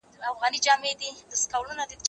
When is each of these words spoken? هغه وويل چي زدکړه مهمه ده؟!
هغه 0.23 0.29
وويل 0.33 0.55
چي 1.01 1.09
زدکړه 1.41 1.61
مهمه 1.65 1.85
ده؟! 1.89 1.95